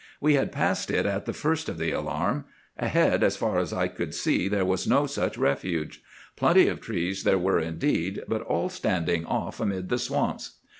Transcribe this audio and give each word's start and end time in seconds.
We 0.19 0.33
had 0.33 0.51
passed 0.51 0.89
it 0.89 1.05
at 1.05 1.25
the 1.27 1.31
first 1.31 1.69
of 1.69 1.77
the 1.77 1.91
alarm. 1.91 2.45
Ahead, 2.75 3.23
as 3.23 3.37
far 3.37 3.59
as 3.59 3.71
I 3.71 3.87
could 3.87 4.15
see, 4.15 4.47
there 4.47 4.65
was 4.65 4.87
no 4.87 5.05
such 5.05 5.37
refuge. 5.37 6.01
Plenty 6.35 6.67
of 6.69 6.81
trees 6.81 7.23
there 7.23 7.37
were 7.37 7.59
indeed, 7.59 8.23
but 8.27 8.41
all 8.41 8.69
standing 8.69 9.27
off 9.27 9.59
amid 9.59 9.89
the 9.89 9.99
swamps. 9.99 10.55